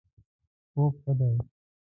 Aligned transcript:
خوب 0.71 0.93
ښه 1.01 1.11
دی 1.19 1.31